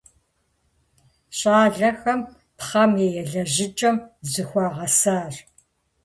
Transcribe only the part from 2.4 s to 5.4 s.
пхъэм и елэжьыкӏэм зыхуагъэсащ.